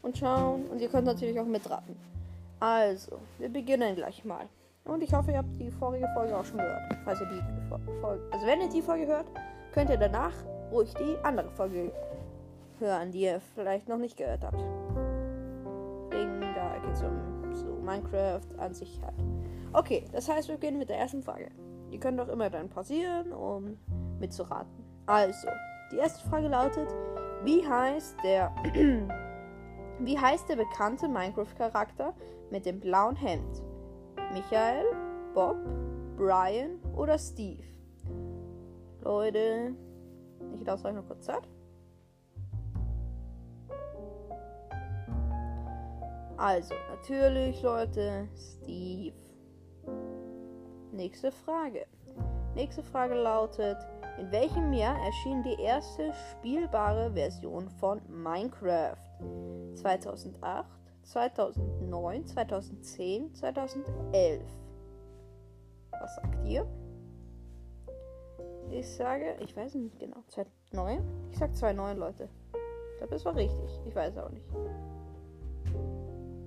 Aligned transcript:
und 0.00 0.16
schauen. 0.16 0.64
Und 0.68 0.80
ihr 0.80 0.88
könnt 0.88 1.04
natürlich 1.04 1.38
auch 1.38 1.44
mitraten. 1.44 2.13
Also, 2.60 3.18
wir 3.38 3.48
beginnen 3.48 3.96
gleich 3.96 4.24
mal. 4.24 4.48
Und 4.84 5.02
ich 5.02 5.12
hoffe, 5.14 5.32
ihr 5.32 5.38
habt 5.38 5.58
die 5.58 5.70
vorige 5.70 6.06
Folge 6.14 6.36
auch 6.36 6.44
schon 6.44 6.58
gehört. 6.58 6.82
Falls 7.04 7.20
ihr 7.20 7.26
die 7.26 7.42
Folge, 8.00 8.22
also 8.30 8.46
wenn 8.46 8.60
ihr 8.60 8.68
die 8.68 8.82
Folge 8.82 9.06
hört, 9.06 9.26
könnt 9.72 9.90
ihr 9.90 9.96
danach 9.96 10.32
ruhig 10.70 10.92
die 10.94 11.16
andere 11.22 11.50
Folge 11.50 11.90
hören, 12.78 13.10
die 13.10 13.22
ihr 13.22 13.40
vielleicht 13.54 13.88
noch 13.88 13.98
nicht 13.98 14.16
gehört 14.16 14.44
habt. 14.44 14.58
Wegen, 16.10 16.40
da 16.40 16.78
geht 16.78 16.92
es 16.92 17.02
um 17.02 17.54
so 17.54 17.66
Minecraft 17.82 18.58
an 18.58 18.74
sich 18.74 19.00
halt. 19.02 19.14
Okay, 19.72 20.04
das 20.12 20.28
heißt, 20.28 20.48
wir 20.48 20.56
beginnen 20.56 20.78
mit 20.78 20.90
der 20.90 20.98
ersten 20.98 21.22
Frage. 21.22 21.48
Ihr 21.90 21.98
könnt 21.98 22.20
auch 22.20 22.28
immer 22.28 22.50
dann 22.50 22.68
pausieren, 22.68 23.32
um 23.32 23.78
mitzuraten. 24.20 24.84
Also, 25.06 25.48
die 25.92 25.96
erste 25.96 26.28
Frage 26.28 26.48
lautet, 26.48 26.88
wie 27.42 27.66
heißt 27.66 28.16
der 28.22 28.52
Wie 30.00 30.18
heißt 30.18 30.48
der 30.48 30.56
bekannte 30.56 31.08
Minecraft-Charakter 31.08 32.14
mit 32.50 32.66
dem 32.66 32.80
blauen 32.80 33.16
Hemd? 33.16 33.62
Michael, 34.32 34.84
Bob, 35.34 35.56
Brian 36.16 36.80
oder 36.96 37.18
Steve? 37.18 37.62
Leute, 39.02 39.74
ich 40.58 40.66
lasse 40.66 40.88
euch 40.88 40.94
noch 40.94 41.06
kurz 41.06 41.26
Zeit. 41.26 41.48
Also, 46.36 46.74
natürlich, 46.90 47.62
Leute, 47.62 48.28
Steve. 48.34 49.14
Nächste 50.92 51.30
Frage. 51.30 51.86
Nächste 52.54 52.84
Frage 52.84 53.14
lautet, 53.14 53.78
in 54.16 54.30
welchem 54.30 54.72
Jahr 54.72 54.96
erschien 55.04 55.42
die 55.42 55.60
erste 55.60 56.12
spielbare 56.30 57.12
Version 57.12 57.68
von 57.80 58.00
Minecraft? 58.08 58.96
2008, 59.74 60.64
2009, 61.02 62.26
2010, 62.26 63.34
2011. 63.34 64.42
Was 65.90 66.14
sagt 66.14 66.46
ihr? 66.46 66.64
Ich 68.70 68.88
sage, 68.88 69.36
ich 69.40 69.56
weiß 69.56 69.74
nicht 69.74 69.98
genau, 69.98 70.22
2009? 70.28 71.02
Ich 71.32 71.38
sag 71.38 71.56
2009, 71.56 71.98
Leute. 71.98 72.28
Ich 72.92 72.98
glaube, 72.98 73.14
das 73.14 73.24
war 73.24 73.34
richtig. 73.34 73.80
Ich 73.84 73.94
weiß 73.96 74.16
auch 74.18 74.30
nicht. 74.30 74.46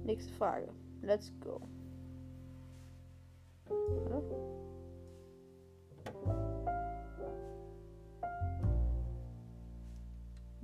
Nächste 0.05 0.31
Frage. 0.35 0.69
Let's 1.02 1.33
go. 1.41 1.59
Oder? 3.69 4.56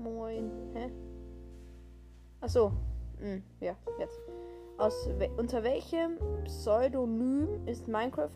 Moin. 0.03 0.51
Hä? 0.73 0.89
Achso. 2.41 2.71
Hm, 3.19 3.41
ja, 3.61 3.75
jetzt. 3.99 4.19
Aus 4.77 5.07
we 5.17 5.29
unter 5.37 5.63
welchem 5.63 6.17
Pseudonym 6.45 7.67
ist 7.67 7.87
Minecraft 7.87 8.29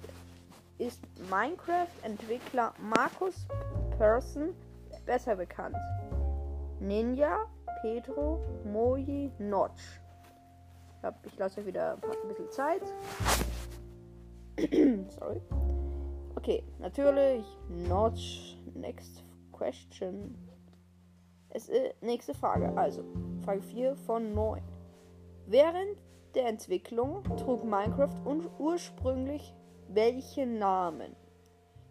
ist 0.78 1.02
Minecraft 1.30 1.90
Entwickler 2.04 2.74
Markus 2.80 3.48
Person 3.98 4.54
besser 5.06 5.36
bekannt? 5.36 5.76
Ninja, 6.80 7.48
Pedro, 7.82 8.40
Moji, 8.64 9.32
Notch. 9.40 10.00
Ich, 10.98 11.04
hab, 11.04 11.26
ich 11.26 11.38
lasse 11.38 11.62
euch 11.62 11.68
wieder 11.68 11.94
ein 11.94 12.28
bisschen 12.28 12.52
Zeit. 12.52 12.84
Sorry. 15.20 15.42
Okay, 16.36 16.64
natürlich. 16.80 17.46
Notch. 17.88 18.58
Next 18.76 19.24
question. 19.52 20.47
Es 21.50 21.70
ist 21.70 22.02
nächste 22.02 22.34
Frage. 22.34 22.76
Also, 22.78 23.04
Frage 23.44 23.62
4 23.62 23.96
von 23.96 24.34
9. 24.34 24.62
Während 25.46 25.98
der 26.36 26.48
Entwicklung 26.48 27.24
trug 27.38 27.64
Minecraft 27.64 28.16
ursprünglich 28.60 29.54
welche 29.88 30.46
Namen? 30.46 31.16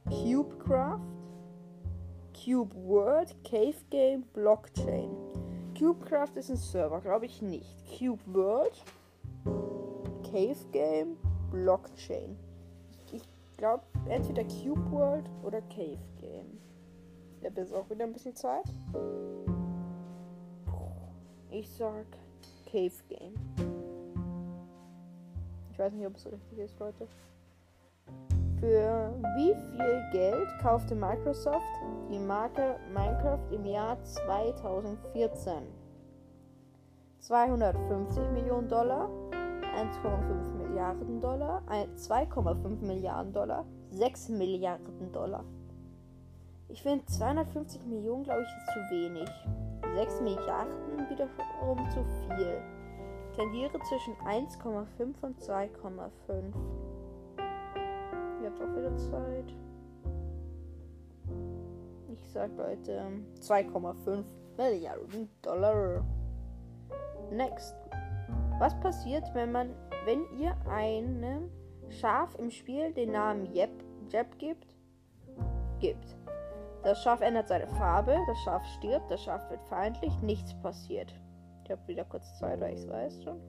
Cubecraft, 0.08 1.00
Cube 2.32 2.74
World, 2.76 3.34
Cave 3.44 3.74
Game, 3.90 4.22
Blockchain. 4.34 5.10
Cubecraft 5.76 6.36
ist 6.36 6.50
ein 6.50 6.56
Server, 6.56 7.00
glaube 7.00 7.26
ich 7.26 7.42
nicht. 7.42 7.74
Cube 7.98 8.22
World, 8.26 8.84
Cave 10.22 10.56
Game, 10.70 11.16
Blockchain. 11.50 12.36
Ich 13.12 13.22
glaube 13.56 13.82
entweder 14.08 14.44
Cube 14.44 14.90
World 14.90 15.28
oder 15.42 15.60
Cave 15.62 15.98
Game. 16.20 16.60
Ich 17.40 17.46
habe 17.46 17.60
jetzt 17.60 17.74
auch 17.74 17.88
wieder 17.90 18.04
ein 18.04 18.12
bisschen 18.12 18.34
Zeit. 18.34 18.64
Ich 21.50 21.70
sag 21.70 22.06
Cave 22.66 22.92
Game. 23.08 23.34
Ich 25.70 25.78
weiß 25.78 25.92
nicht, 25.92 26.06
ob 26.06 26.16
es 26.16 26.26
richtig 26.26 26.58
ist, 26.58 26.78
Leute. 26.78 27.06
Für 28.60 29.14
wie 29.36 29.54
viel 29.54 30.02
Geld 30.12 30.48
kaufte 30.62 30.94
Microsoft 30.94 31.62
die 32.10 32.18
Marke 32.18 32.76
Minecraft 32.92 33.52
im 33.52 33.66
Jahr 33.66 34.02
2014? 34.02 35.52
250 37.18 38.30
Millionen 38.32 38.68
Dollar, 38.68 39.10
1,5 39.32 40.54
Milliarden 40.56 41.20
Dollar, 41.20 41.62
2,5 41.68 42.80
Milliarden 42.80 43.32
Dollar, 43.32 43.66
6 43.90 44.28
Milliarden 44.30 45.12
Dollar. 45.12 45.44
Ich 46.68 46.82
finde 46.82 47.04
250 47.06 47.84
Millionen, 47.86 48.24
glaube 48.24 48.42
ich, 48.42 48.48
ist 48.48 48.72
zu 48.72 48.80
wenig. 48.90 49.30
6 49.94 50.20
Milliarden 50.20 51.08
wiederum 51.08 51.90
zu 51.90 52.04
viel. 52.26 52.60
Tendiere 53.36 53.78
zwischen 53.88 54.14
1,5 54.24 55.22
und 55.22 55.40
2,5. 55.40 56.52
Ihr 58.42 58.50
habt 58.50 58.60
auch 58.60 58.76
wieder 58.76 58.96
Zeit. 58.96 59.54
Ich 62.08 62.30
sag 62.30 62.50
Leute 62.56 63.10
2,5 63.40 64.24
Milliarden 64.56 65.30
Dollar. 65.42 66.04
Next. 67.30 67.76
Was 68.58 68.78
passiert, 68.80 69.24
wenn 69.34 69.52
man, 69.52 69.74
wenn 70.04 70.24
ihr 70.38 70.56
einem 70.68 71.50
Schaf 71.88 72.34
im 72.36 72.50
Spiel 72.50 72.92
den 72.92 73.12
Namen 73.12 73.46
Jeb, 73.46 73.70
Jeb 74.10 74.38
gibt? 74.38 74.74
Gibt. 75.78 76.16
Das 76.86 77.02
Schaf 77.02 77.20
ändert 77.20 77.48
seine 77.48 77.66
Farbe, 77.66 78.16
das 78.28 78.38
Schaf 78.44 78.64
stirbt, 78.76 79.10
das 79.10 79.20
Schaf 79.24 79.50
wird 79.50 79.60
feindlich, 79.64 80.16
nichts 80.22 80.54
passiert. 80.62 81.12
Ich 81.64 81.70
habe 81.72 81.84
wieder 81.88 82.04
kurz 82.04 82.38
Zeit, 82.38 82.60
weil 82.60 82.74
ich 82.74 82.78
es 82.78 82.88
weiß 82.88 83.24
schon. 83.24 83.40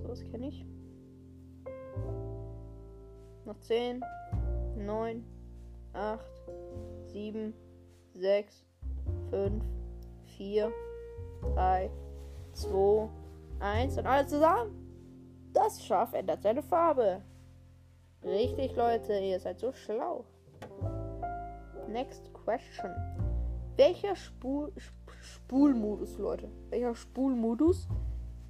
So, 0.00 0.06
das 0.06 0.22
kenne 0.22 0.46
ich. 0.46 0.64
Noch 3.44 3.58
10, 3.58 4.04
9, 4.76 5.24
8, 5.94 6.20
7, 7.08 7.52
6, 8.14 8.64
5, 9.30 9.64
4, 10.36 10.72
3, 11.56 11.90
2, 12.52 13.08
1 13.58 13.98
und 13.98 14.06
alle 14.06 14.26
zusammen. 14.28 15.50
Das 15.52 15.84
Schaf 15.84 16.12
ändert 16.12 16.40
seine 16.40 16.62
Farbe. 16.62 17.20
Richtig, 18.22 18.76
Leute, 18.76 19.18
ihr 19.18 19.40
seid 19.40 19.58
so 19.58 19.72
schlau. 19.72 20.24
Next 21.94 22.32
question. 22.32 22.90
Welcher 23.76 24.16
Spul 24.16 24.72
Spulmodus, 25.20 26.18
Leute? 26.18 26.50
Welcher 26.70 26.92
Spulmodus 26.96 27.86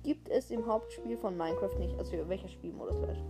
gibt 0.02 0.30
es 0.30 0.50
im 0.50 0.66
Hauptspiel 0.66 1.18
von 1.18 1.36
Minecraft 1.36 1.78
nicht? 1.78 1.94
Also 1.98 2.26
welcher 2.26 2.48
Spielmodus, 2.48 2.96
Leute? 2.96 3.22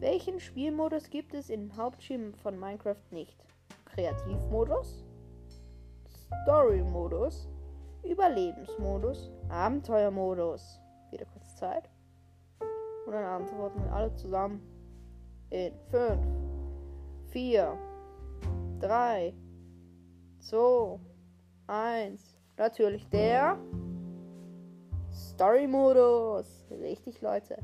Welchen 0.00 0.40
Spielmodus 0.40 1.10
gibt 1.10 1.34
es 1.34 1.50
im 1.50 1.76
Hauptspiel 1.76 2.32
von 2.42 2.58
Minecraft 2.58 2.96
nicht? 3.10 3.36
Kreativmodus, 3.84 5.04
Story-Modus, 6.44 7.50
Überlebensmodus, 8.02 9.30
Abenteuermodus. 9.50 10.80
Wieder 11.10 11.26
kurz 11.26 11.54
Zeit. 11.56 11.90
Und 13.04 13.12
dann 13.12 13.42
antworten 13.42 13.84
wir 13.84 13.92
alle 13.92 14.14
zusammen 14.14 14.62
in 15.50 15.74
5, 15.90 16.18
4, 17.26 17.78
3, 18.80 19.34
2, 20.40 20.98
1. 21.66 22.38
Natürlich 22.58 23.08
der 23.10 23.58
Story-Modus. 25.12 26.66
Richtig, 26.70 27.20
Leute. 27.20 27.58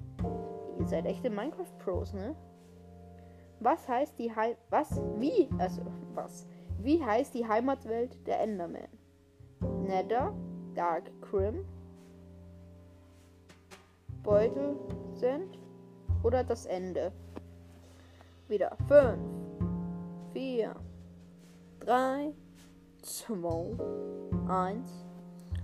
Ihr 0.78 0.86
seid 0.86 1.06
echte 1.06 1.30
Minecraft-Pros, 1.30 2.14
ne? 2.14 2.34
Was 3.60 3.88
heißt 3.88 4.18
die 4.18 4.34
Heim... 4.34 4.56
Was? 4.70 5.00
Wie? 5.18 5.48
Also, 5.58 5.82
was? 6.14 6.46
Wie 6.78 7.02
heißt 7.02 7.34
die 7.34 7.46
Heimatwelt 7.46 8.26
der 8.26 8.40
Enderman? 8.40 8.88
Nether, 9.84 10.34
Dark 10.74 11.10
Crim, 11.20 11.64
Beutel 14.22 14.76
sind 15.14 15.58
oder 16.22 16.42
das 16.42 16.66
Ende? 16.66 17.12
Wieder. 18.48 18.76
5, 18.88 19.18
4, 20.32 20.74
3, 21.84 22.32
2, 23.02 23.76
1. 24.48 25.04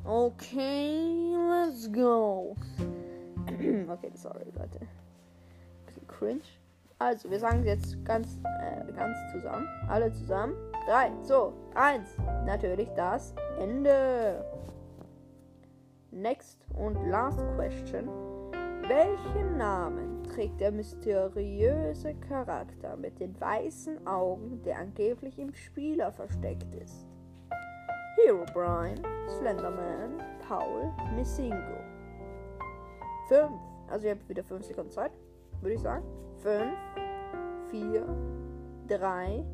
Okay, 0.04 1.36
let's 1.36 1.86
go. 1.86 2.56
okay, 3.46 4.10
sorry, 4.14 4.46
Leute. 4.56 4.80
Okay, 5.86 6.02
cringe. 6.08 6.42
Also, 6.98 7.30
wir 7.30 7.38
sagen 7.38 7.64
jetzt 7.64 8.04
ganz, 8.04 8.40
äh, 8.60 8.92
ganz 8.92 9.16
zusammen. 9.30 9.68
Alle 9.88 10.12
zusammen. 10.12 10.54
3, 10.88 11.12
2, 11.22 11.52
1. 11.76 12.08
Natürlich 12.46 12.88
das 12.96 13.32
Ende. 13.60 14.44
Next 16.10 16.58
und 16.74 16.96
last 17.08 17.38
question. 17.56 18.08
Welchen 18.88 19.56
Namen 19.56 20.17
trägt 20.28 20.60
der 20.60 20.70
mysteriöse 20.70 22.14
Charakter 22.28 22.96
mit 22.96 23.18
den 23.18 23.38
weißen 23.40 24.06
Augen, 24.06 24.62
der 24.62 24.78
angeblich 24.78 25.38
im 25.38 25.52
Spieler 25.54 26.12
versteckt 26.12 26.74
ist? 26.74 27.06
Hero 28.16 28.44
Brian, 28.52 29.00
Slenderman, 29.38 30.22
Paul, 30.46 30.92
Missingo. 31.14 31.56
5. 33.28 33.50
Also 33.88 34.06
ihr 34.06 34.12
habt 34.12 34.28
wieder 34.28 34.44
5 34.44 34.64
Sekunden 34.64 34.90
Zeit, 34.90 35.12
würde 35.60 35.74
ich 35.74 35.80
sagen. 35.80 36.04
5, 36.42 36.64
4, 37.70 38.06
3, 38.88 39.44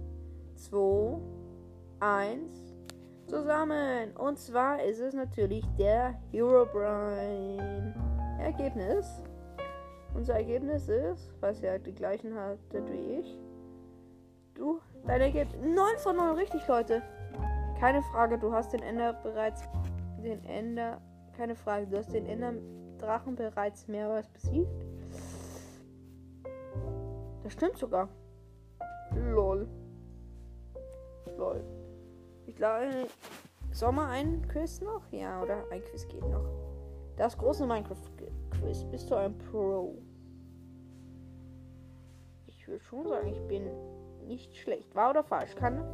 2, 0.54 1.18
1. 2.00 2.76
Zusammen. 3.26 4.16
Und 4.16 4.38
zwar 4.38 4.82
ist 4.82 5.00
es 5.00 5.14
natürlich 5.14 5.64
der 5.78 6.14
Hero 6.30 6.66
Brian. 6.66 7.94
Ergebnis. 8.38 9.22
Unser 10.14 10.34
Ergebnis 10.34 10.88
ist, 10.88 11.32
was 11.40 11.60
ihr 11.60 11.78
die 11.78 11.94
gleichen 11.94 12.34
hattet 12.34 12.90
wie 12.90 13.20
ich. 13.20 13.38
Du, 14.54 14.80
dein 15.06 15.20
Ergebnis. 15.20 15.60
9 15.60 15.98
von 15.98 16.16
9 16.16 16.36
richtig, 16.36 16.66
Leute. 16.68 17.02
Keine 17.80 18.02
Frage, 18.02 18.38
du 18.38 18.52
hast 18.52 18.72
den 18.72 18.82
Ender 18.82 19.12
bereits. 19.12 19.68
Den 20.22 20.44
Ender. 20.44 21.00
Keine 21.36 21.56
Frage, 21.56 21.88
du 21.88 21.98
hast 21.98 22.12
den 22.12 22.26
Enderdrachen 22.26 23.34
bereits 23.34 23.88
mehrmals 23.88 24.28
besiegt. 24.28 24.86
Das 27.42 27.52
stimmt 27.52 27.76
sogar. 27.76 28.08
Lol. 29.16 29.68
Lol. 31.36 31.64
Ich 32.46 32.54
glaube, 32.54 33.08
Sommer 33.72 34.08
ein 34.08 34.46
Quiz 34.46 34.80
noch? 34.80 35.02
Ja, 35.10 35.42
oder 35.42 35.64
ein 35.70 35.82
Quiz 35.82 36.06
geht 36.06 36.26
noch. 36.28 36.48
Das 37.16 37.36
große 37.36 37.66
Minecraft-Quiz. 37.66 38.33
Bist 38.64 39.10
du 39.10 39.14
ein 39.14 39.36
Pro? 39.38 39.98
Ich 42.46 42.66
würde 42.66 42.82
schon 42.82 43.06
sagen, 43.06 43.28
ich 43.28 43.40
bin 43.46 43.68
nicht 44.26 44.56
schlecht. 44.56 44.94
Wahr 44.94 45.10
oder 45.10 45.22
falsch? 45.22 45.54
Kann 45.54 45.84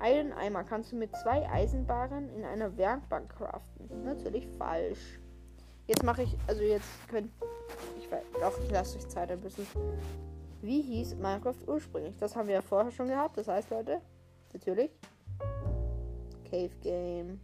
einen 0.00 0.32
Eimer 0.32 0.64
kannst 0.64 0.92
du 0.92 0.96
mit 0.96 1.14
zwei 1.16 1.48
Eisenbaren 1.48 2.28
in 2.30 2.44
einer 2.44 2.76
Werkbank 2.76 3.30
craften. 3.30 4.04
Natürlich 4.04 4.46
falsch. 4.58 5.20
Jetzt 5.86 6.04
mache 6.04 6.22
ich, 6.22 6.36
also 6.46 6.62
jetzt 6.62 6.86
könnt 7.08 7.30
ich 7.98 8.10
weiß, 8.10 8.22
doch, 8.40 8.58
ich 8.62 8.70
lasse 8.70 8.98
euch 8.98 9.08
Zeit 9.08 9.30
ein 9.30 9.40
bisschen. 9.40 9.66
Wie 10.62 10.82
hieß 10.82 11.16
Minecraft 11.16 11.66
ursprünglich? 11.66 12.16
Das 12.18 12.36
haben 12.36 12.48
wir 12.48 12.54
ja 12.54 12.62
vorher 12.62 12.90
schon 12.90 13.08
gehabt. 13.08 13.36
Das 13.38 13.48
heißt, 13.48 13.70
Leute, 13.70 14.00
natürlich 14.52 14.90
Cave 16.50 16.74
Game. 16.82 17.40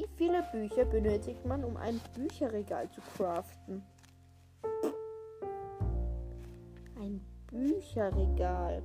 Wie 0.00 0.08
viele 0.16 0.42
Bücher 0.50 0.86
benötigt 0.86 1.44
man, 1.44 1.62
um 1.62 1.76
ein 1.76 2.00
Bücherregal 2.14 2.88
zu 2.90 3.02
craften? 3.02 3.82
Ein 6.98 7.20
Bücherregal. 7.50 8.82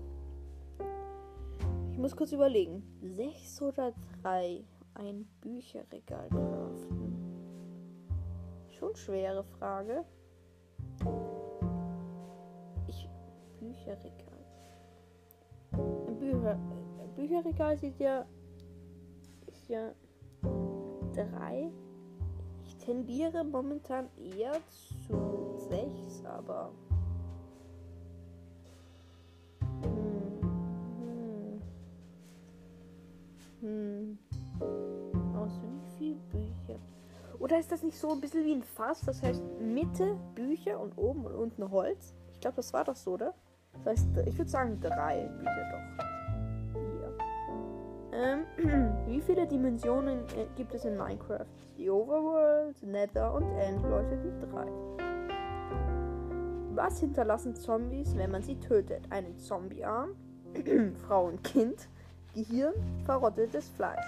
Ich 1.89 1.97
muss 1.97 2.13
kurz 2.13 2.33
überlegen. 2.33 2.83
Sechs 3.01 3.61
oder 3.61 3.93
drei 4.21 4.65
ein 4.95 5.25
Bücherregal 5.39 6.27
craften? 6.27 7.15
Schon 8.77 8.93
schwere 8.97 9.45
Frage. 9.45 10.03
Ich. 12.89 13.09
Bücherregal. 13.61 14.45
Ein, 15.71 16.19
Bücher, 16.19 16.59
Bücherregal 17.15 17.77
sieht 17.77 17.99
ja. 18.01 18.25
Ist 19.47 19.69
ja. 19.69 19.93
Drei. 21.15 21.71
Ich 22.65 22.75
tendiere 22.75 23.45
momentan 23.45 24.09
eher 24.17 24.51
zu 25.07 25.55
sechs, 25.69 26.25
aber. 26.25 26.73
Hm. 33.61 34.19
Aus 35.37 35.61
wie 35.61 35.97
viel 35.97 36.15
Bücher? 36.31 36.79
Oder 37.39 37.59
ist 37.59 37.71
das 37.71 37.81
nicht 37.81 37.97
so 37.97 38.11
ein 38.11 38.19
bisschen 38.19 38.43
wie 38.43 38.53
ein 38.53 38.63
Fass? 38.63 38.99
Das 39.05 39.23
heißt 39.23 39.41
Mitte 39.61 40.17
Bücher 40.35 40.79
und 40.81 40.97
oben 40.97 41.25
und 41.25 41.35
unten 41.35 41.71
Holz? 41.71 42.13
Ich 42.33 42.41
glaube, 42.41 42.57
das 42.57 42.73
war 42.73 42.83
doch 42.83 42.95
so, 42.95 43.13
oder? 43.13 43.33
Das 43.71 43.85
heißt, 43.85 44.07
ich 44.25 44.37
würde 44.37 44.51
sagen 44.51 44.81
drei 44.81 45.27
Bücher 45.27 45.95
doch. 45.97 46.14
Ähm, 48.15 48.45
wie 49.07 49.21
viele 49.21 49.45
Dimensionen 49.45 50.19
äh, 50.37 50.45
gibt 50.55 50.73
es 50.73 50.85
in 50.85 50.97
Minecraft? 50.97 51.45
Die 51.77 51.89
Overworld, 51.89 52.81
Nether 52.83 53.33
und 53.33 53.43
End, 53.57 53.83
Leute, 53.83 54.17
die 54.17 54.31
drei. 54.39 54.65
Was 56.73 56.99
hinterlassen 56.99 57.55
Zombies, 57.55 58.15
wenn 58.15 58.31
man 58.31 58.41
sie 58.41 58.59
tötet? 58.59 59.03
Einen 59.09 59.37
Zombiearm, 59.37 60.15
Frau 61.07 61.25
und 61.25 61.43
Kind, 61.43 61.89
Gehirn, 62.33 62.73
verrottetes 63.05 63.69
Fleisch. 63.69 64.05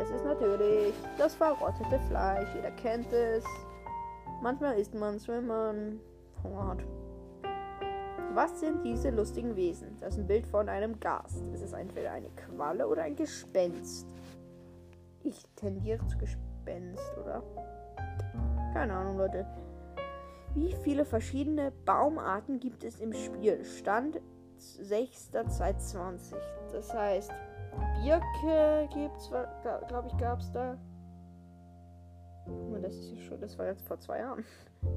Es 0.00 0.10
ist 0.10 0.24
natürlich 0.24 0.94
das 1.18 1.34
verrottete 1.34 1.98
Fleisch. 2.08 2.48
Jeder 2.54 2.72
kennt 2.72 3.12
es. 3.12 3.44
Manchmal 4.42 4.78
isst 4.78 4.94
man 4.94 5.14
es, 5.16 5.26
wenn 5.28 5.46
man 5.46 6.00
Hunger 6.42 6.68
hat. 6.68 6.84
Was 8.34 8.58
sind 8.58 8.84
diese 8.84 9.10
lustigen 9.10 9.54
Wesen? 9.54 9.96
Das 10.00 10.14
ist 10.14 10.20
ein 10.20 10.26
Bild 10.26 10.44
von 10.48 10.68
einem 10.68 10.98
Gast. 10.98 11.44
Es 11.52 11.62
ist 11.62 11.72
entweder 11.72 12.10
eine 12.10 12.30
Qualle 12.30 12.88
oder 12.88 13.04
ein 13.04 13.14
Gespenst. 13.14 14.08
Ich 15.22 15.46
tendiere 15.54 16.04
zu 16.08 16.18
Gespenst, 16.18 17.16
oder? 17.22 17.44
Keine 18.72 18.92
Ahnung, 18.92 19.18
Leute. 19.18 19.46
Wie 20.52 20.74
viele 20.82 21.04
verschiedene 21.04 21.70
Baumarten 21.84 22.58
gibt 22.58 22.82
es 22.82 22.98
im 22.98 23.12
Spiel? 23.12 23.64
Stand 23.64 24.20
6.2020. 24.58 26.34
Das 26.72 26.92
heißt, 26.92 27.30
Birke 28.02 28.88
gibt's, 28.92 29.28
glaube 29.28 30.08
ich, 30.08 30.16
gab 30.16 30.40
es 30.40 30.50
da. 30.50 30.76
Das 32.82 32.94
ist 32.96 33.22
schon, 33.22 33.40
das 33.40 33.58
war 33.58 33.66
jetzt 33.66 33.86
vor 33.86 33.98
zwei 33.98 34.18
Jahren. 34.18 34.44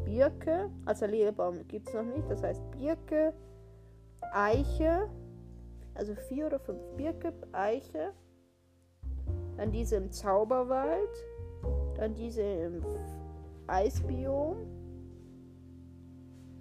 Birke, 0.04 0.70
also 0.86 1.06
Lebebaum 1.06 1.66
gibt 1.68 1.88
es 1.88 1.94
noch 1.94 2.04
nicht. 2.04 2.30
Das 2.30 2.44
heißt 2.44 2.62
Birke, 2.72 3.34
Eiche, 4.34 5.10
also 5.96 6.14
vier 6.28 6.48
oder 6.48 6.60
fünf 6.60 6.82
Birke, 6.98 7.34
Eiche, 7.54 8.12
dann 9.56 9.72
diese 9.72 9.96
im 9.96 10.12
Zauberwald, 10.12 11.10
dann 11.96 12.14
diese 12.14 12.42
im 12.42 12.84
Eisbiom 13.68 14.58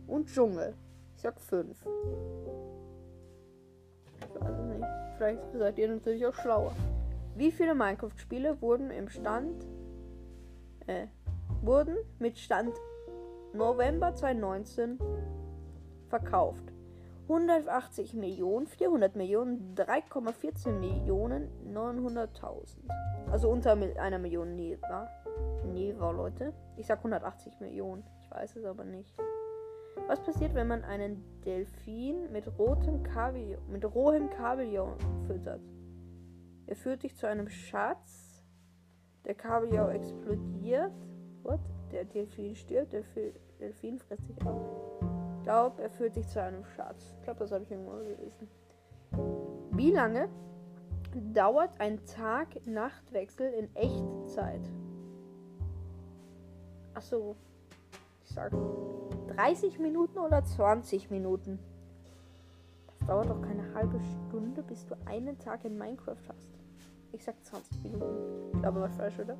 und 0.07 0.29
Dschungel. 0.29 0.75
Ich 1.17 1.23
sag 1.23 1.41
fünf. 1.41 1.85
Ich 4.21 4.41
weiß 4.41 4.59
es 4.59 4.67
nicht. 4.67 4.87
Vielleicht 5.17 5.53
seid 5.53 5.79
ihr 5.79 5.89
natürlich 5.89 6.27
auch 6.27 6.35
schlauer. 6.35 6.73
Wie 7.35 7.51
viele 7.51 7.75
Minecraft-Spiele 7.75 8.61
wurden 8.63 8.91
im 8.91 9.09
Stand 9.09 9.67
äh, 10.87 11.07
wurden 11.63 11.97
mit 12.19 12.39
Stand 12.39 12.75
November 13.53 14.15
2019 14.15 14.99
verkauft? 16.09 16.73
180 17.29 18.15
Millionen, 18.15 18.69
400 18.69 19.17
Millionen, 19.17 19.75
3,14 19.75 20.71
Millionen, 20.71 21.49
900.000. 21.75 22.77
Also 23.31 23.51
unter 23.51 23.73
einer 23.73 24.19
Million 24.19 24.55
Never. 24.55 25.09
Never, 25.65 26.13
Leute. 26.13 26.53
Ich 26.77 26.87
sag 26.87 26.99
180 26.99 27.59
Millionen. 27.59 28.05
Ich 28.21 28.31
weiß 28.31 28.57
es 28.57 28.65
aber 28.65 28.85
nicht. 28.85 29.13
Was 30.07 30.23
passiert, 30.23 30.55
wenn 30.55 30.69
man 30.69 30.85
einen 30.85 31.41
Delfin 31.45 32.31
mit 32.31 32.47
rotem 32.59 33.03
Kaviar, 33.03 33.59
mit 33.69 33.85
rohem 33.85 34.31
Kaviar 34.31 34.97
füttert? 35.27 35.63
Er 36.67 36.77
führt 36.77 37.03
dich 37.03 37.17
zu 37.17 37.27
einem 37.27 37.49
Schatz, 37.49 38.26
Der 39.27 39.35
Kabeljau 39.35 39.89
explodiert. 39.89 40.93
What? 41.43 41.61
Der 41.91 42.05
Delfin 42.05 42.55
stirbt, 42.55 42.93
der 42.93 43.03
Delfin 43.61 43.99
frisst 43.99 44.27
sich 44.27 44.47
auf. 44.47 44.63
Ich 45.39 45.43
glaube, 45.43 45.83
er 45.83 45.91
führt 45.91 46.15
sich 46.15 46.27
zu 46.29 46.41
einem 46.41 46.65
Schatz. 46.65 47.15
Ich 47.19 47.25
glaube, 47.25 47.41
das 47.41 47.53
habe 47.53 47.65
ich 47.65 47.71
irgendwo 47.71 47.93
gelesen. 47.93 48.49
Wie 49.73 49.91
lange 49.91 50.29
dauert 51.33 51.81
ein 51.81 52.05
Tag-Nacht-Wechsel 52.07 53.53
in 53.53 53.75
Echtzeit? 53.75 54.63
Achso, 56.95 57.37
ich 58.25 58.31
sage 58.31 58.57
30 59.37 59.79
Minuten 59.79 60.19
oder 60.19 60.45
20 60.45 61.11
Minuten. 61.11 61.59
Das 62.87 63.09
dauert 63.09 63.29
doch 63.29 63.43
keine 63.43 63.75
halbe 63.75 64.01
Stunde, 64.29 64.63
bis 64.63 64.87
du 64.87 64.97
einen 65.05 65.39
Tag 65.39 65.65
in 65.65 65.77
Minecraft 65.77 66.29
hast. 66.29 66.49
Ich 67.17 67.25
sag 67.25 67.35
20 67.47 67.83
Minuten. 67.83 68.61
Glaube, 68.61 68.83
was 68.83 68.95
falsch, 68.95 69.15
oder? 69.19 69.39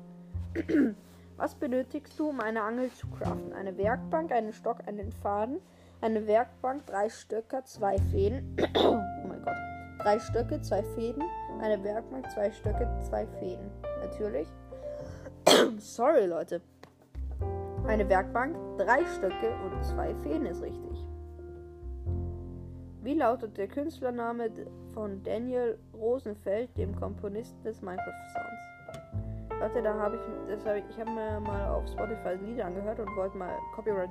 was 1.37 1.53
benötigst 1.53 2.17
du, 2.17 2.29
um 2.29 2.39
eine 2.39 2.63
Angel 2.63 2.91
zu 2.91 3.05
craften? 3.07 3.53
Eine 3.53 3.77
Werkbank, 3.77 4.31
einen 4.31 4.51
Stock, 4.51 4.79
einen 4.87 5.11
Faden, 5.11 5.59
eine 6.01 6.25
Werkbank, 6.25 6.87
drei 6.87 7.07
Stöcker, 7.07 7.63
zwei 7.65 7.99
Fäden. 8.09 8.57
oh 8.77 8.97
mein 9.27 9.43
Gott. 9.43 9.53
Drei 9.99 10.17
Stöcke, 10.17 10.59
zwei 10.61 10.81
Fäden, 10.95 11.21
eine 11.61 11.83
Werkbank, 11.83 12.31
zwei 12.31 12.51
Stöcke, 12.51 12.89
zwei 13.07 13.27
Fäden. 13.39 13.69
Natürlich. 14.01 14.47
Sorry, 15.77 16.25
Leute. 16.25 16.61
Eine 17.85 18.09
Werkbank, 18.09 18.55
drei 18.79 19.05
Stöcke 19.05 19.53
und 19.63 19.85
zwei 19.85 20.15
Fäden 20.23 20.47
ist 20.47 20.63
richtig. 20.63 21.06
Wie 23.07 23.13
lautet 23.13 23.57
der 23.57 23.69
Künstlername 23.69 24.49
von 24.93 25.23
Daniel 25.23 25.79
Rosenfeld, 25.93 26.77
dem 26.77 26.93
Komponisten 26.93 27.63
des 27.63 27.81
Minecraft-Sounds? 27.81 29.61
Leute, 29.61 29.81
da 29.81 29.93
habe 29.93 30.17
ich, 30.17 30.21
das 30.49 30.65
hab 30.65 30.75
ich, 30.75 30.83
ich 30.89 30.99
habe 30.99 31.11
mir 31.11 31.39
mal 31.39 31.69
auf 31.69 31.87
Spotify 31.87 32.35
Lieder 32.43 32.65
angehört 32.65 32.99
und 32.99 33.15
wollte 33.15 33.37
mal 33.37 33.55
Copyright, 33.73 34.09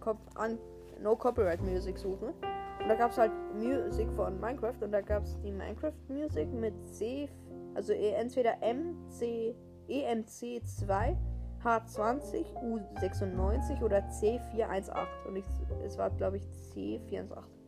Cop, 0.00 0.18
an, 0.34 0.58
No 1.00 1.16
Copyright 1.16 1.62
Music 1.62 1.96
suchen. 1.96 2.34
Und 2.82 2.86
da 2.86 2.94
gab 2.96 3.12
es 3.12 3.16
halt 3.16 3.32
Musik 3.54 4.12
von 4.14 4.38
Minecraft 4.38 4.76
und 4.82 4.92
da 4.92 5.00
gab 5.00 5.22
es 5.22 5.40
die 5.40 5.50
Minecraft 5.50 5.94
Music 6.08 6.52
mit 6.52 6.74
C, 6.84 7.30
also 7.72 7.94
entweder 7.94 8.56
MC, 8.58 9.54
EMC2 9.88 11.16
H20, 11.64 12.44
U96 12.62 13.82
oder 13.82 14.00
C418. 14.00 14.98
Und 15.26 15.36
ich, 15.36 15.46
es 15.82 15.96
war, 15.96 16.10
glaube 16.10 16.36
ich, 16.36 16.42
C418. 16.74 17.63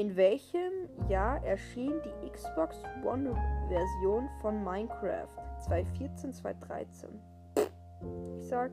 In 0.00 0.16
welchem 0.16 0.88
Jahr 1.08 1.44
erschien 1.44 1.92
die 2.02 2.30
Xbox 2.30 2.82
One-Version 3.04 4.30
von 4.40 4.64
Minecraft? 4.64 5.28
2014, 5.66 6.32
2013? 6.32 7.10
Ich 8.38 8.48
sag, 8.48 8.70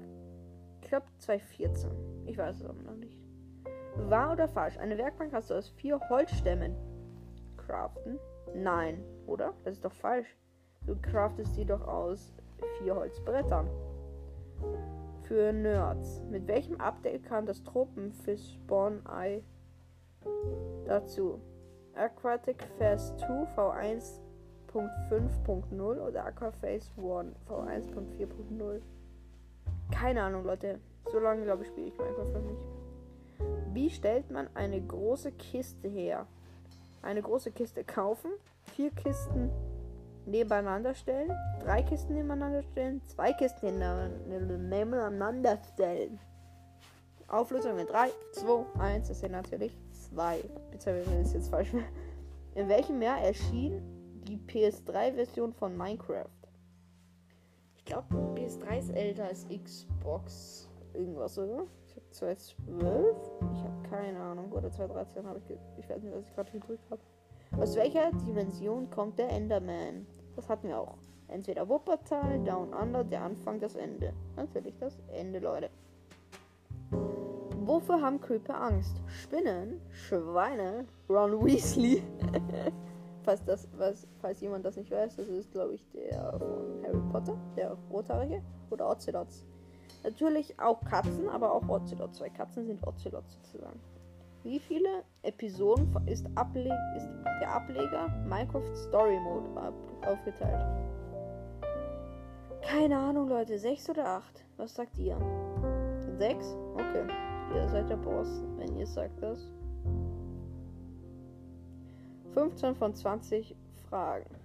ich 0.81 0.87
glaube 0.87 1.05
2014. 1.17 1.91
Ich 2.27 2.37
weiß 2.37 2.61
es 2.61 2.65
aber 2.65 2.81
noch 2.81 2.95
nicht. 2.95 3.19
Wahr 3.97 4.31
oder 4.31 4.47
falsch? 4.47 4.77
Eine 4.77 4.97
Werkbank 4.97 5.33
hast 5.33 5.49
du 5.49 5.55
aus 5.55 5.67
vier 5.67 5.99
Holzstämmen 6.09 6.73
craften? 7.57 8.19
Nein, 8.55 9.03
oder? 9.25 9.53
Das 9.65 9.73
ist 9.73 9.83
doch 9.83 9.91
falsch. 9.91 10.37
Du 10.85 10.95
craftest 10.95 11.55
sie 11.55 11.65
doch 11.65 11.85
aus 11.85 12.33
vier 12.79 12.95
Holzbrettern. 12.95 13.69
Für 15.23 15.51
Nerds. 15.51 16.23
Mit 16.29 16.47
welchem 16.47 16.79
Update 16.79 17.25
kam 17.25 17.45
das 17.45 17.61
Tropenfisch 17.63 18.53
Spawn 18.53 19.05
Eye 19.07 19.43
dazu? 20.85 21.41
Aquatic 21.95 22.63
Fast 22.77 23.17
2 23.19 23.47
V1.5.0 23.55 25.81
oder 25.81 26.25
Aquaface 26.25 26.91
1 26.97 27.35
V1.4.0? 27.47 28.81
Keine 29.91 30.23
Ahnung, 30.23 30.45
Leute. 30.45 30.79
So 31.11 31.19
lange, 31.19 31.43
glaube 31.43 31.63
ich, 31.63 31.69
spiele 31.69 31.87
ich 31.87 31.97
Minecraft 31.97 32.33
noch 32.33 32.41
nicht. 32.41 32.61
Wie 33.73 33.89
stellt 33.89 34.29
man 34.31 34.47
eine 34.55 34.81
große 34.81 35.31
Kiste 35.31 35.87
her? 35.87 36.27
Eine 37.01 37.21
große 37.21 37.51
Kiste 37.51 37.83
kaufen, 37.83 38.31
vier 38.75 38.91
Kisten 38.91 39.49
nebeneinander 40.25 40.93
stellen, 40.93 41.31
drei 41.63 41.83
Kisten 41.83 42.15
nebeneinander 42.15 42.63
stellen, 42.63 43.01
zwei 43.07 43.33
Kisten 43.33 43.79
nebeneinander 44.69 45.57
stellen. 45.73 46.19
Auflösung 47.27 47.77
in 47.77 47.87
3, 47.87 48.09
2, 48.33 48.79
1, 48.79 49.09
das 49.09 49.19
sind 49.19 49.31
natürlich 49.31 49.77
2. 50.09 50.39
Bitte, 50.71 51.03
wenn 51.05 51.21
es 51.21 51.33
jetzt 51.33 51.49
falsch 51.49 51.73
In 52.55 52.69
welchem 52.69 53.01
Jahr 53.01 53.19
erschien 53.21 53.81
die 54.27 54.37
PS3-Version 54.37 55.53
von 55.53 55.75
Minecraft? 55.77 56.25
Ich 57.75 57.85
glaube, 57.85 58.07
PS3 58.35 58.79
ist 58.79 58.89
älter 58.89 59.25
als 59.25 59.45
Xbox. 59.47 60.69
Irgendwas, 60.93 61.37
oder? 61.37 61.65
Ich 61.85 61.95
habe 61.95 62.09
2012. 62.11 63.17
Ich 63.53 63.63
habe 63.63 63.89
keine 63.89 64.19
Ahnung. 64.19 64.51
Oder 64.51 64.71
2013 64.71 65.25
habe 65.25 65.39
ich. 65.39 65.57
Ich 65.77 65.89
weiß 65.89 66.01
nicht, 66.01 66.13
was 66.13 66.25
ich 66.25 66.33
gerade 66.33 66.51
gedrückt 66.51 66.89
habe. 66.89 67.01
Aus 67.61 67.75
welcher 67.75 68.11
Dimension 68.11 68.89
kommt 68.89 69.19
der 69.19 69.29
Enderman? 69.29 70.05
Das 70.35 70.49
hatten 70.49 70.67
wir 70.67 70.79
auch. 70.79 70.97
Entweder 71.27 71.67
Wuppertal, 71.67 72.43
Down 72.43 72.73
Under, 72.73 73.03
der 73.03 73.21
Anfang, 73.23 73.59
das 73.59 73.75
Ende. 73.75 74.13
Natürlich 74.35 74.77
das 74.79 74.97
Ende, 75.09 75.39
Leute. 75.39 75.69
Wofür 77.67 78.01
haben 78.01 78.21
Creeper 78.21 78.61
Angst? 78.61 78.95
Spinnen, 79.07 79.81
Schweine, 79.91 80.85
Ron 81.09 81.43
Weasley. 81.43 82.01
falls, 83.23 83.43
das, 83.43 83.67
was, 83.77 84.07
falls 84.21 84.39
jemand 84.39 84.63
das 84.63 84.77
nicht 84.77 84.89
weiß, 84.89 85.17
das 85.17 85.27
ist, 85.27 85.51
glaube 85.51 85.73
ich, 85.73 85.85
der 85.91 86.31
von 86.39 86.81
Harry 86.81 87.01
Potter, 87.11 87.37
der 87.57 87.77
Rothaarige. 87.91 88.41
Oder 88.69 88.89
Ocelots. 88.89 89.45
Natürlich 90.05 90.57
auch 90.57 90.79
Katzen, 90.85 91.27
aber 91.27 91.51
auch 91.51 91.67
Ocelots. 91.67 92.19
Zwei 92.19 92.29
Katzen 92.29 92.65
sind 92.65 92.87
Ocelots 92.87 93.33
sozusagen. 93.33 93.79
Wie 94.43 94.59
viele 94.59 95.03
Episoden 95.23 95.93
ist, 96.05 96.25
Able 96.35 96.73
ist 96.95 97.09
der 97.41 97.53
Ableger 97.53 98.07
Minecraft 98.29 98.75
Story 98.75 99.19
Mode 99.19 99.73
aufgeteilt? 100.05 100.65
Keine 102.61 102.97
Ahnung, 102.97 103.27
Leute. 103.27 103.59
Sechs 103.59 103.89
oder 103.89 104.07
acht? 104.07 104.45
Was 104.55 104.73
sagt 104.73 104.97
ihr? 104.97 105.17
Sechs? 106.17 106.55
Okay. 106.75 107.26
Ihr 107.53 107.67
seid 107.69 107.89
der 107.89 107.97
Boss, 107.97 108.43
wenn 108.57 108.75
ihr 108.75 108.87
sagt 108.87 109.21
das. 109.21 109.51
15 112.33 112.75
von 112.75 112.93
20 112.93 113.55
Fragen. 113.89 114.35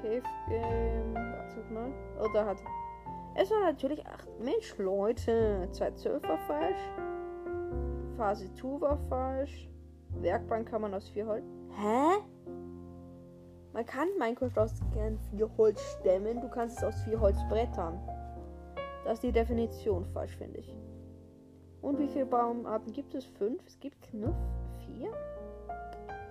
Cave 0.00 0.22
Game. 0.48 1.14
Wartet 1.14 1.70
mal. 1.70 1.92
Oh, 2.20 2.28
da 2.32 2.46
hat 2.46 2.58
es 3.38 3.50
war 3.50 3.60
natürlich 3.60 4.06
8. 4.06 4.40
Mensch, 4.40 4.78
Leute. 4.78 5.68
212 5.70 6.22
war 6.22 6.38
falsch. 6.38 6.80
Phase 8.16 8.50
2 8.54 8.80
war 8.80 8.98
falsch. 9.10 9.68
Werkbank 10.14 10.70
kann 10.70 10.80
man 10.80 10.94
aus 10.94 11.10
4 11.10 11.26
Holz. 11.26 11.44
Hä? 11.72 12.22
Man 13.74 13.84
kann 13.84 14.08
Minecraft 14.18 14.56
aus 14.56 14.80
gern 14.94 15.18
4 15.32 15.50
Holz 15.58 15.82
stemmen. 16.00 16.40
Du 16.40 16.48
kannst 16.48 16.78
es 16.78 16.84
aus 16.84 17.02
4 17.02 17.20
Holzbrettern. 17.20 18.00
Das 19.06 19.14
ist 19.14 19.22
die 19.22 19.30
Definition 19.30 20.04
falsch, 20.04 20.36
finde 20.36 20.58
ich. 20.58 20.76
Und 21.80 21.96
wie 22.00 22.08
viele 22.08 22.26
Baumarten 22.26 22.92
gibt 22.92 23.14
es? 23.14 23.24
5? 23.24 23.64
Es 23.64 23.78
gibt 23.78 24.12
nur 24.12 24.34
4? 24.84 25.12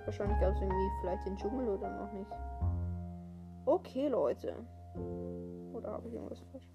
Wahrscheinlich 0.04 0.38
gab 0.42 0.54
es 0.54 0.62
irgendwie 0.62 0.90
vielleicht 1.00 1.26
den 1.26 1.38
Dschungel 1.38 1.70
oder 1.70 1.90
noch 1.90 2.12
nicht. 2.12 2.30
Okay, 3.66 4.10
Leute. 4.10 4.56
Oder 5.74 5.94
habe 5.94 6.10
ich 6.10 6.16
irgendwas 6.16 6.42
falsch? 6.52 6.68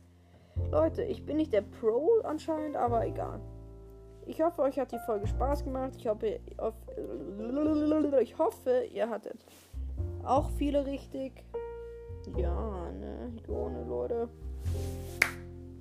Leute, 0.70 1.02
ich 1.02 1.26
bin 1.26 1.36
nicht 1.36 1.52
der 1.52 1.60
Pro 1.60 2.20
anscheinend, 2.22 2.76
aber 2.76 3.06
egal. 3.06 3.38
Ich 4.24 4.40
hoffe, 4.40 4.62
euch 4.62 4.78
hat 4.78 4.92
die 4.92 4.98
Folge 5.04 5.26
Spaß 5.26 5.64
gemacht. 5.64 5.92
Ich 5.98 6.08
hoffe, 6.08 6.40
ich 6.48 8.38
hoffe, 8.38 8.84
ihr 8.90 9.10
hattet 9.10 9.44
auch 10.24 10.48
viele 10.52 10.86
richtig. 10.86 11.44
Ja, 12.38 12.90
ne, 12.90 13.34
Jone, 13.46 13.84
Leute. 13.84 14.30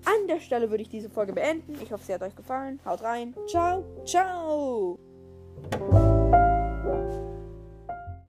An 0.09 0.27
der 0.27 0.39
Stelle 0.39 0.71
würde 0.71 0.81
ich 0.81 0.89
diese 0.89 1.09
Folge 1.09 1.33
beenden. 1.33 1.77
Ich 1.83 1.91
hoffe, 1.91 2.03
sie 2.03 2.13
hat 2.13 2.23
euch 2.23 2.35
gefallen. 2.35 2.79
Haut 2.83 3.03
rein. 3.03 3.35
Ciao, 3.47 3.83
ciao. 4.05 4.97